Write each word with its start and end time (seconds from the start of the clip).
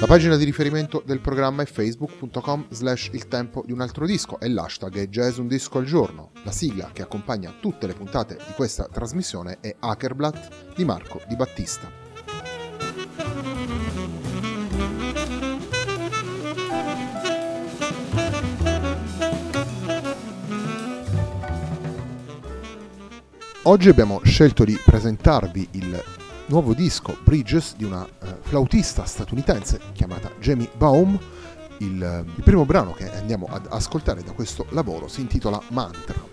La 0.00 0.06
pagina 0.06 0.36
di 0.36 0.44
riferimento 0.44 1.02
del 1.04 1.20
programma 1.20 1.60
è 1.60 1.66
facebook.com 1.66 2.68
slash 2.70 3.10
il 3.12 3.28
tempo 3.28 3.62
di 3.66 3.72
un 3.72 3.82
altro 3.82 4.06
disco 4.06 4.40
e 4.40 4.48
l'hashtag 4.48 4.96
è 4.96 5.08
jazz 5.08 5.36
un 5.36 5.46
disco 5.46 5.76
al 5.76 5.84
giorno. 5.84 6.30
La 6.42 6.52
sigla 6.52 6.88
che 6.90 7.02
accompagna 7.02 7.54
tutte 7.60 7.86
le 7.86 7.92
puntate 7.92 8.36
di 8.36 8.54
questa 8.54 8.88
trasmissione 8.90 9.58
è 9.60 9.76
Hackerblatt 9.78 10.74
di 10.74 10.86
Marco 10.86 11.20
Di 11.28 11.36
Battista. 11.36 11.90
Oggi 23.64 23.88
abbiamo 23.90 24.22
scelto 24.24 24.64
di 24.64 24.80
presentarvi 24.82 25.68
il 25.72 26.02
nuovo 26.46 26.72
disco 26.72 27.18
Bridges 27.22 27.76
di 27.76 27.84
una 27.84 28.08
flautista 28.50 29.04
statunitense 29.04 29.78
chiamata 29.92 30.28
Jamie 30.40 30.68
Baum. 30.76 31.16
Il, 31.78 32.24
il 32.34 32.42
primo 32.42 32.64
brano 32.64 32.90
che 32.92 33.08
andiamo 33.08 33.46
ad 33.48 33.68
ascoltare 33.70 34.24
da 34.24 34.32
questo 34.32 34.66
lavoro 34.70 35.06
si 35.06 35.20
intitola 35.20 35.62
Mantra. 35.68 36.29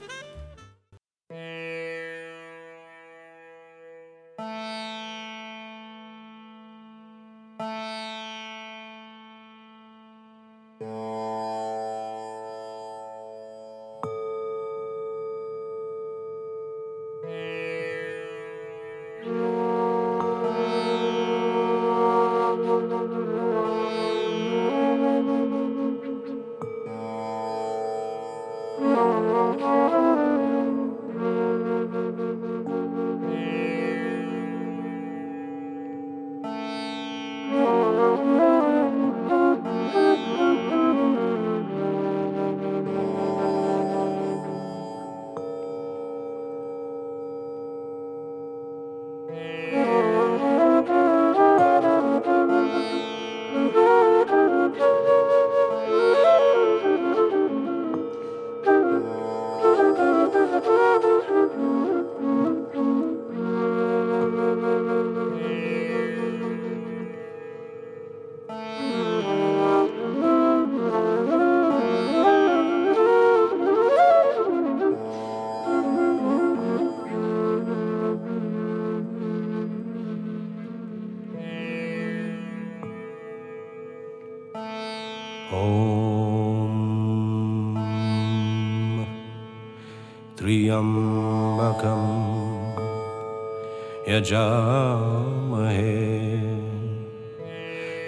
यजामहे 94.28 95.96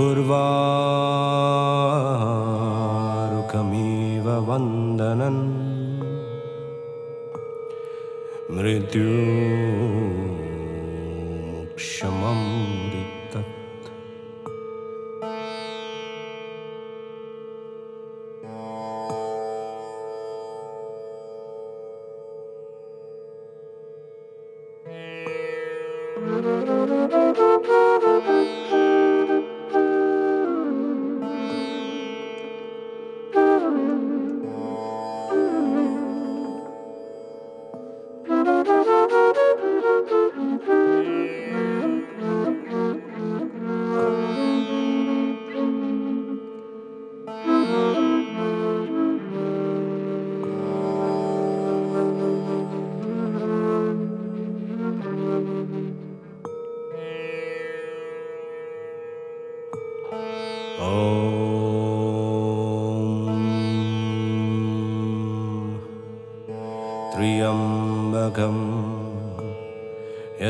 उर्वारुकमिव 0.00 0.66
वन्दनन् 4.48 5.42
मृत्यु 8.56 9.12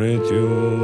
With 0.00 0.30
you. 0.32 0.79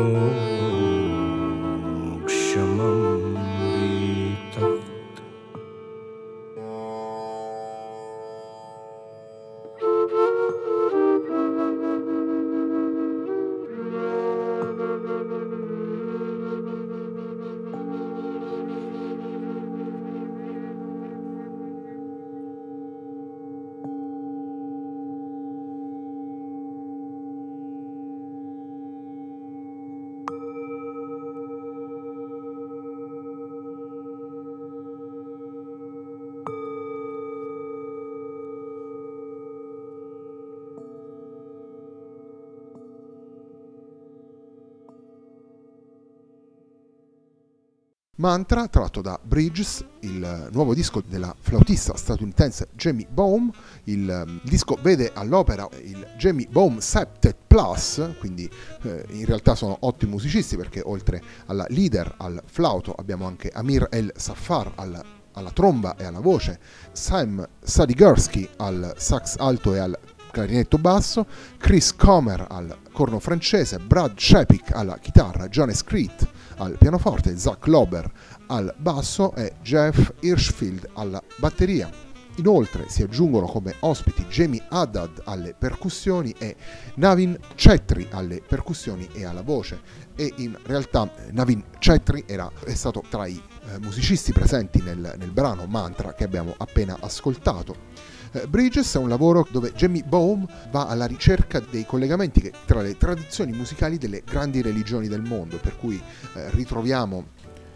Mantra, 48.18 48.66
tratto 48.68 49.02
da 49.02 49.20
Bridges, 49.22 49.84
il 50.00 50.48
nuovo 50.50 50.72
disco 50.72 51.02
della 51.06 51.34
flautista 51.38 51.94
statunitense 51.96 52.68
Jamie 52.72 53.06
Baum. 53.10 53.50
Il, 53.84 54.04
il 54.04 54.40
disco 54.42 54.78
vede 54.80 55.10
all'opera 55.12 55.68
il 55.82 56.14
Jamie 56.16 56.46
Baum 56.48 56.78
Septet 56.78 57.36
Plus, 57.46 58.14
quindi 58.18 58.50
eh, 58.84 59.04
in 59.10 59.26
realtà 59.26 59.54
sono 59.54 59.76
otto 59.80 60.06
musicisti 60.06 60.56
perché 60.56 60.80
oltre 60.82 61.22
alla 61.46 61.66
leader 61.68 62.14
al 62.16 62.42
flauto 62.46 62.94
abbiamo 62.94 63.26
anche 63.26 63.50
Amir 63.52 63.86
El 63.90 64.10
Safar 64.16 64.72
al 64.76 65.04
alla 65.32 65.50
tromba 65.50 65.96
e 65.96 66.04
alla 66.04 66.20
voce, 66.20 66.58
Sam 66.92 67.46
Sadigersky 67.60 68.48
al 68.56 68.94
sax 68.96 69.36
alto 69.36 69.74
e 69.74 69.78
al 69.78 69.98
clarinetto 70.30 70.78
basso, 70.78 71.26
Chris 71.58 71.94
Comer 71.94 72.46
al 72.48 72.74
corno 72.96 73.18
francese, 73.18 73.78
Brad 73.78 74.18
Shepik 74.18 74.72
alla 74.72 74.96
chitarra, 74.96 75.48
John 75.48 75.70
Screet 75.70 76.26
al 76.56 76.78
pianoforte, 76.78 77.36
Zach 77.36 77.66
Lober 77.66 78.10
al 78.46 78.74
basso 78.78 79.34
e 79.34 79.56
Jeff 79.60 80.14
Hirschfield 80.20 80.88
alla 80.94 81.22
batteria. 81.36 81.90
Inoltre 82.36 82.88
si 82.88 83.02
aggiungono 83.02 83.44
come 83.44 83.74
ospiti 83.80 84.24
Jamie 84.24 84.62
Haddad 84.70 85.24
alle 85.24 85.52
percussioni 85.52 86.34
e 86.38 86.56
Navin 86.94 87.38
Chetri 87.54 88.08
alle 88.12 88.40
percussioni 88.40 89.06
e 89.12 89.26
alla 89.26 89.42
voce. 89.42 89.78
E 90.16 90.32
in 90.36 90.56
realtà 90.64 91.10
eh, 91.16 91.32
Navin 91.32 91.62
Chetri 91.78 92.24
era, 92.26 92.50
è 92.64 92.72
stato 92.72 93.02
tra 93.10 93.26
i 93.26 93.38
eh, 93.74 93.78
musicisti 93.78 94.32
presenti 94.32 94.80
nel, 94.80 95.16
nel 95.18 95.30
brano 95.32 95.66
Mantra 95.66 96.14
che 96.14 96.24
abbiamo 96.24 96.54
appena 96.56 96.96
ascoltato. 96.98 98.14
Eh, 98.36 98.46
Bridges 98.48 98.94
è 98.94 98.98
un 98.98 99.08
lavoro 99.08 99.46
dove 99.50 99.72
Jamie 99.72 100.02
Baum 100.02 100.46
va 100.70 100.88
alla 100.88 101.06
ricerca 101.06 101.58
dei 101.58 101.86
collegamenti 101.86 102.52
tra 102.66 102.82
le 102.82 102.98
tradizioni 102.98 103.52
musicali 103.52 103.96
delle 103.96 104.22
grandi 104.26 104.60
religioni 104.60 105.08
del 105.08 105.22
mondo, 105.22 105.56
per 105.56 105.78
cui 105.78 105.96
eh, 106.34 106.50
ritroviamo 106.50 107.28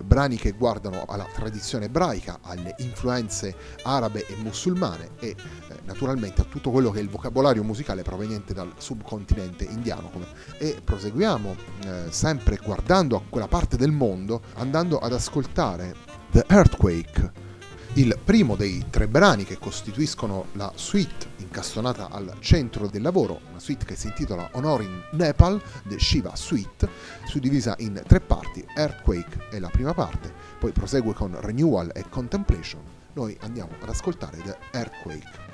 brani 0.04 0.36
che 0.36 0.52
guardano 0.52 1.06
alla 1.08 1.26
tradizione 1.32 1.86
ebraica, 1.86 2.40
alle 2.42 2.74
influenze 2.78 3.54
arabe 3.84 4.26
e 4.26 4.36
musulmane 4.36 5.12
e 5.18 5.28
eh, 5.28 5.36
naturalmente 5.86 6.42
a 6.42 6.44
tutto 6.44 6.70
quello 6.70 6.90
che 6.90 6.98
è 6.98 7.02
il 7.02 7.08
vocabolario 7.08 7.62
musicale 7.64 8.02
proveniente 8.02 8.52
dal 8.52 8.70
subcontinente 8.76 9.64
indiano. 9.64 10.10
E 10.58 10.78
proseguiamo 10.84 11.56
sempre 12.10 12.58
guardando 12.62 13.16
a 13.16 13.22
quella 13.26 13.48
parte 13.48 13.78
del 13.78 13.92
mondo, 13.92 14.42
andando 14.56 14.98
ad 14.98 15.14
ascoltare 15.14 15.94
The 16.30 16.44
Earthquake 16.48 17.48
il 17.94 18.16
primo 18.24 18.54
dei 18.54 18.86
tre 18.88 19.08
brani 19.08 19.44
che 19.44 19.58
costituiscono 19.58 20.46
la 20.52 20.70
suite 20.76 21.30
incastonata 21.38 22.08
al 22.10 22.36
centro 22.38 22.86
del 22.86 23.02
lavoro, 23.02 23.40
una 23.50 23.58
suite 23.58 23.84
che 23.84 23.96
si 23.96 24.06
intitola 24.06 24.48
Honoring 24.52 25.08
Nepal, 25.12 25.60
The 25.84 25.98
Shiva 25.98 26.36
Suite, 26.36 26.88
suddivisa 27.24 27.74
in 27.78 28.00
tre 28.06 28.20
parti, 28.20 28.64
Earthquake 28.76 29.48
è 29.50 29.58
la 29.58 29.70
prima 29.70 29.92
parte, 29.92 30.32
poi 30.60 30.70
prosegue 30.70 31.12
con 31.14 31.36
Renewal 31.40 31.90
e 31.92 32.04
Contemplation, 32.08 32.82
noi 33.14 33.36
andiamo 33.40 33.72
ad 33.80 33.88
ascoltare 33.88 34.38
The 34.38 34.56
Earthquake. 34.70 35.49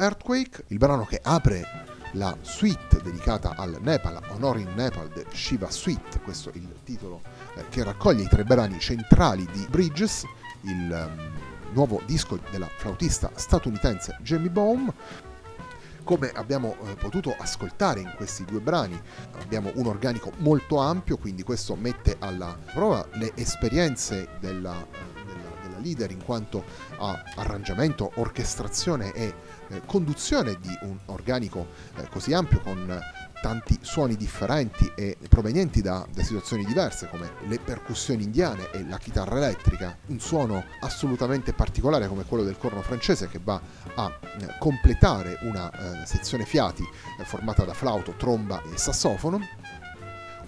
Earthquake, 0.00 0.64
il 0.68 0.78
brano 0.78 1.04
che 1.04 1.20
apre 1.22 1.62
la 2.12 2.34
suite 2.40 3.02
dedicata 3.02 3.54
al 3.54 3.76
Nepal, 3.80 4.18
Honor 4.30 4.58
in 4.58 4.72
Nepal, 4.74 5.10
The 5.12 5.26
Shiva 5.30 5.70
Suite, 5.70 6.20
questo 6.20 6.50
è 6.50 6.56
il 6.56 6.74
titolo 6.84 7.20
eh, 7.54 7.68
che 7.68 7.84
raccoglie 7.84 8.22
i 8.22 8.28
tre 8.28 8.44
brani 8.44 8.80
centrali 8.80 9.46
di 9.52 9.66
Bridges, 9.68 10.24
il 10.62 10.90
um, 10.90 11.72
nuovo 11.72 12.00
disco 12.06 12.40
della 12.50 12.68
flautista 12.78 13.30
statunitense 13.34 14.16
Jamie 14.22 14.48
Baum. 14.48 14.92
Come 16.02 16.30
abbiamo 16.30 16.76
eh, 16.86 16.94
potuto 16.94 17.36
ascoltare 17.38 18.00
in 18.00 18.12
questi 18.16 18.44
due 18.46 18.60
brani, 18.60 19.00
abbiamo 19.42 19.70
un 19.74 19.86
organico 19.86 20.32
molto 20.38 20.78
ampio, 20.78 21.18
quindi 21.18 21.42
questo 21.42 21.76
mette 21.76 22.16
alla 22.18 22.58
prova 22.72 23.06
le 23.12 23.32
esperienze 23.36 24.28
della, 24.40 24.74
eh, 24.80 25.19
leader 25.80 26.10
in 26.10 26.22
quanto 26.24 26.64
a 26.98 27.22
arrangiamento, 27.36 28.12
orchestrazione 28.16 29.12
e 29.12 29.34
eh, 29.68 29.82
conduzione 29.86 30.58
di 30.60 30.76
un 30.82 30.98
organico 31.06 31.68
eh, 31.96 32.08
così 32.08 32.32
ampio 32.32 32.60
con 32.60 33.00
tanti 33.40 33.78
suoni 33.80 34.16
differenti 34.16 34.92
e 34.94 35.16
provenienti 35.28 35.80
da, 35.80 36.06
da, 36.12 36.22
situazioni 36.22 36.64
diverse 36.64 37.08
come 37.08 37.32
le 37.46 37.58
percussioni 37.58 38.24
indiane 38.24 38.70
e 38.70 38.84
la 38.86 38.98
chitarra 38.98 39.38
elettrica, 39.38 39.96
un 40.06 40.20
suono 40.20 40.64
assolutamente 40.80 41.52
particolare 41.52 42.06
come 42.06 42.24
quello 42.24 42.44
del 42.44 42.58
corno 42.58 42.82
francese 42.82 43.28
che 43.28 43.40
va 43.42 43.60
a 43.94 44.12
eh, 44.20 44.58
completare 44.58 45.38
una 45.42 45.70
eh, 45.70 46.06
sezione 46.06 46.44
fiati 46.44 46.82
eh, 47.18 47.24
formata 47.24 47.64
da 47.64 47.72
flauto, 47.72 48.12
tromba 48.16 48.62
e 48.72 48.76
sassofono 48.76 49.40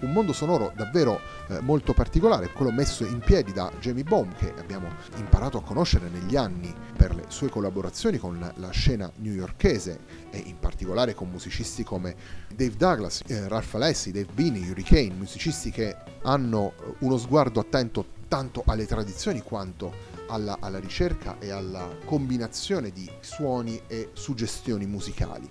un 0.03 0.11
mondo 0.11 0.33
sonoro 0.33 0.71
davvero 0.75 1.19
eh, 1.47 1.59
molto 1.61 1.93
particolare, 1.93 2.51
quello 2.51 2.71
messo 2.71 3.05
in 3.05 3.19
piedi 3.19 3.53
da 3.53 3.71
Jamie 3.79 4.03
Baum 4.03 4.35
che 4.35 4.53
abbiamo 4.57 4.89
imparato 5.15 5.57
a 5.57 5.63
conoscere 5.63 6.09
negli 6.09 6.35
anni 6.35 6.73
per 6.95 7.15
le 7.15 7.25
sue 7.27 7.49
collaborazioni 7.49 8.17
con 8.17 8.51
la 8.55 8.69
scena 8.71 9.11
newyorkese 9.15 9.99
e 10.29 10.37
in 10.37 10.59
particolare 10.59 11.13
con 11.13 11.29
musicisti 11.29 11.83
come 11.83 12.15
Dave 12.53 12.75
Douglas, 12.75 13.21
eh, 13.27 13.47
Ralph 13.47 13.73
Alessi, 13.75 14.11
Dave 14.11 14.31
Beanie, 14.33 14.69
Hurricane, 14.69 15.13
musicisti 15.13 15.71
che 15.71 15.95
hanno 16.23 16.73
eh, 16.79 16.93
uno 16.99 17.17
sguardo 17.17 17.59
attento 17.59 18.21
tanto 18.27 18.63
alle 18.65 18.85
tradizioni 18.85 19.41
quanto 19.41 20.11
alla, 20.27 20.57
alla, 20.59 20.79
ricerca 20.79 21.37
e 21.39 21.51
alla 21.51 21.87
combinazione 22.05 22.91
di 22.91 23.09
suoni 23.19 23.79
e 23.87 24.09
suggestioni 24.13 24.85
musicali 24.85 25.49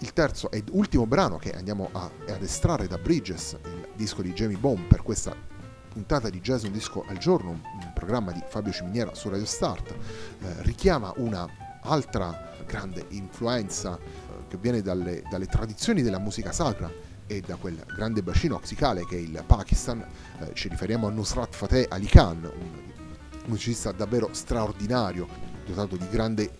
il 0.00 0.12
terzo 0.12 0.50
ed 0.50 0.68
ultimo 0.70 1.06
brano 1.06 1.38
che 1.38 1.52
andiamo 1.52 1.88
a, 1.92 2.10
ad 2.28 2.42
estrarre 2.42 2.86
da 2.86 2.98
Bridges, 2.98 3.56
il 3.64 3.88
disco 3.94 4.22
di 4.22 4.32
Jamie 4.32 4.56
Bone 4.56 4.82
per 4.82 5.02
questa 5.02 5.34
puntata 5.88 6.28
di 6.30 6.40
Jazz 6.40 6.64
Un 6.64 6.72
Disco 6.72 7.04
al 7.08 7.18
Giorno, 7.18 7.50
un 7.50 7.92
programma 7.94 8.30
di 8.30 8.42
Fabio 8.46 8.72
Ciminiera 8.72 9.14
su 9.14 9.28
Radio 9.28 9.46
Start, 9.46 9.90
eh, 9.90 10.62
richiama 10.62 11.12
una 11.16 11.48
altra 11.82 12.52
grande 12.66 13.06
influenza 13.08 13.98
eh, 13.98 14.46
che 14.46 14.56
viene 14.58 14.82
dalle, 14.82 15.22
dalle, 15.28 15.46
tradizioni 15.46 16.02
della 16.02 16.18
musica 16.18 16.52
sacra 16.52 16.90
e 17.26 17.40
da 17.40 17.56
quel 17.56 17.82
grande 17.94 18.22
bacino 18.22 18.54
oxicale 18.54 19.04
che 19.04 19.16
è 19.16 19.20
il 19.20 19.42
Pakistan, 19.44 20.06
eh, 20.38 20.52
ci 20.54 20.68
riferiamo 20.68 21.08
a 21.08 21.10
Nusrat 21.10 21.54
Fateh 21.54 21.86
Ali 21.88 22.06
Khan, 22.06 22.44
un 22.44 22.82
musicista 23.46 23.90
davvero 23.90 24.28
straordinario, 24.32 25.26
dotato 25.66 25.96
di 25.96 26.08
grande 26.08 26.50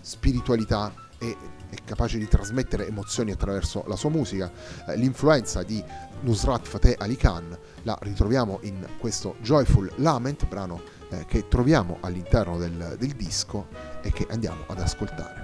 spiritualità 0.00 0.92
e 1.20 1.36
è 1.68 1.76
capace 1.84 2.18
di 2.18 2.26
trasmettere 2.26 2.88
emozioni 2.88 3.30
attraverso 3.30 3.84
la 3.86 3.94
sua 3.94 4.10
musica. 4.10 4.50
Eh, 4.88 4.96
l'influenza 4.96 5.62
di 5.62 5.82
Nusrat 6.22 6.66
Fateh 6.66 6.96
Ali 6.98 7.16
Khan 7.16 7.56
la 7.82 7.96
ritroviamo 8.00 8.58
in 8.62 8.84
questo 8.98 9.36
Joyful 9.40 9.92
Lament, 9.96 10.48
brano 10.48 10.82
eh, 11.10 11.24
che 11.26 11.46
troviamo 11.46 11.98
all'interno 12.00 12.58
del, 12.58 12.96
del 12.98 13.12
disco 13.12 13.68
e 14.02 14.10
che 14.10 14.26
andiamo 14.30 14.64
ad 14.66 14.80
ascoltare. 14.80 15.39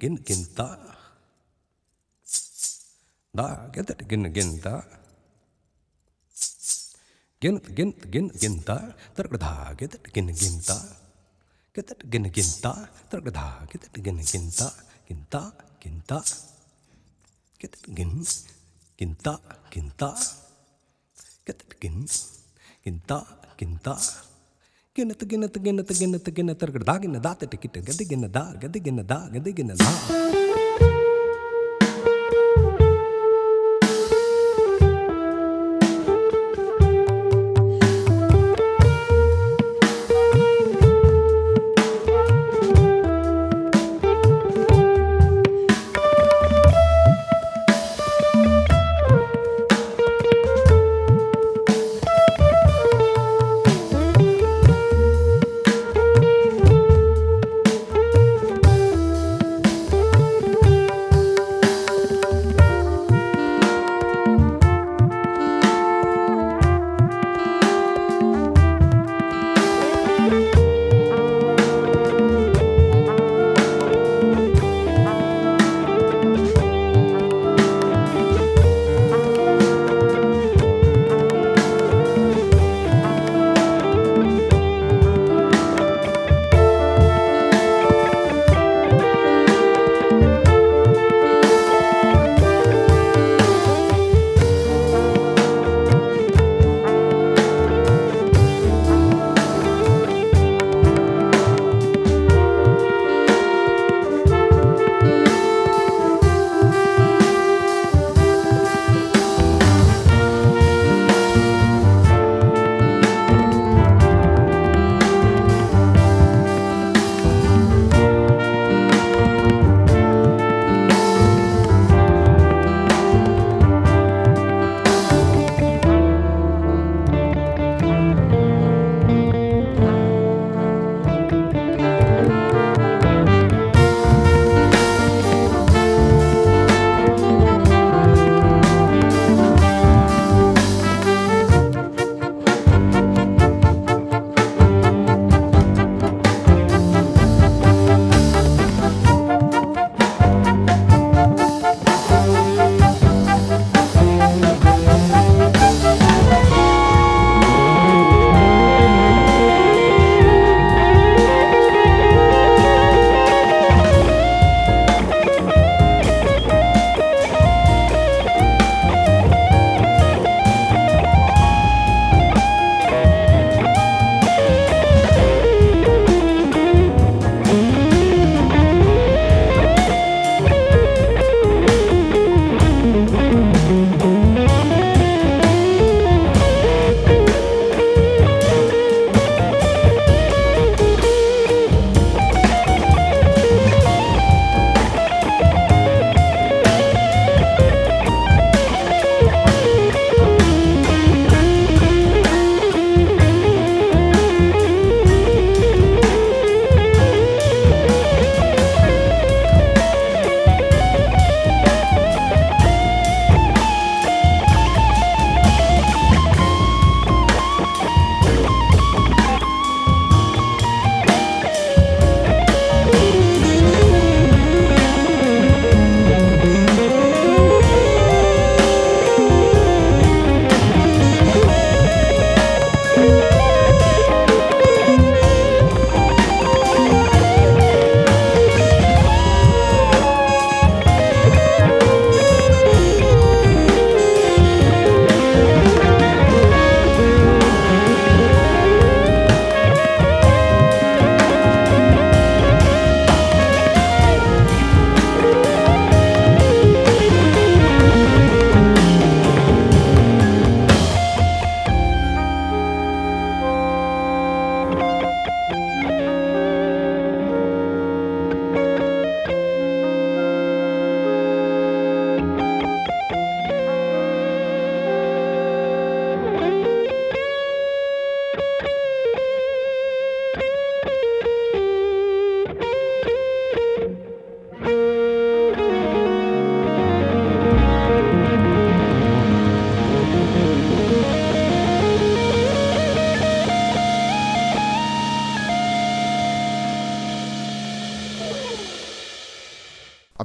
Gin 0.00 0.16
gin 0.26 0.42
gin 0.56 0.66
da 3.36 3.46
get 3.72 3.90
it 3.90 4.00
gin 4.08 4.22
gin 4.34 4.50
ta 4.64 4.74
gin 7.40 7.56
gin 7.76 7.90
gin 8.12 8.26
gin 8.40 8.54
ta 8.66 8.76
tar 9.14 9.26
get 9.78 9.94
it 9.94 10.04
gin 10.14 10.26
gin 10.40 10.56
ta 10.68 10.76
get 11.74 11.90
it 11.90 12.00
gin 12.12 12.24
gin 12.34 12.50
ta 12.62 12.72
tar 13.10 13.20
get 13.70 13.82
it 13.86 13.94
gin 14.04 14.18
gin 14.30 14.44
ta 14.58 14.68
gin 15.06 15.20
ta 15.30 15.42
gin 15.80 15.96
ta 16.08 16.18
get 17.60 17.72
it 17.76 17.84
gin 17.96 18.12
gin 18.98 19.14
ta 19.24 19.34
gin 19.70 19.88
ta 20.00 20.10
get 21.46 21.60
it 21.62 21.80
gin 21.80 21.96
gin 22.84 22.96
ta 23.08 23.18
gin 23.58 23.72
கிணத்து 24.96 25.24
கிணத்து 25.30 25.58
கிணத்து 25.64 25.94
கிணத்து 25.98 26.30
கிணத்து 26.36 26.64
இருக்குடா 26.66 26.94
கிண்ணதா 27.02 27.30
திட்டு 27.40 27.56
கிட்டு 27.62 27.80
கதி 27.88 28.04
கிண்ணதா 28.04 28.42
கதி 28.62 28.78
கிண்ணதா 28.86 29.18
கதி 29.34 29.50
கிண்ணதா 29.58 29.88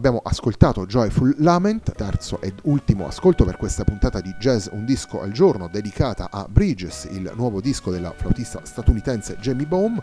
Abbiamo 0.05 0.21
ascoltato 0.23 0.85
Joyful 0.85 1.33
Lament, 1.39 1.91
terzo 1.93 2.39
ed 2.39 2.59
ultimo 2.65 3.07
ascolto 3.07 3.43
per 3.43 3.57
questa 3.57 3.83
puntata 3.83 4.21
di 4.21 4.35
Jazz 4.37 4.67
Un 4.69 4.85
disco 4.85 5.19
al 5.19 5.31
giorno 5.31 5.67
dedicata 5.67 6.29
a 6.29 6.45
Bridges, 6.47 7.07
il 7.09 7.31
nuovo 7.35 7.59
disco 7.59 7.89
della 7.89 8.13
flautista 8.15 8.59
statunitense 8.63 9.37
Jamie 9.39 9.65
Baum. 9.65 9.99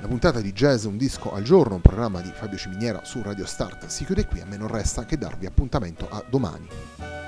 La 0.00 0.06
puntata 0.06 0.40
di 0.40 0.52
Jazz 0.52 0.84
Un 0.84 0.96
disco 0.96 1.34
al 1.34 1.42
giorno, 1.42 1.74
un 1.74 1.80
programma 1.80 2.20
di 2.20 2.30
Fabio 2.32 2.58
Ciminiera 2.58 3.00
su 3.02 3.22
Radio 3.22 3.44
Start, 3.44 3.86
si 3.86 4.04
chiude 4.04 4.24
qui, 4.24 4.40
a 4.40 4.46
me 4.46 4.56
non 4.56 4.68
resta 4.68 5.04
che 5.04 5.18
darvi 5.18 5.46
appuntamento 5.46 6.06
a 6.08 6.22
domani. 6.30 7.19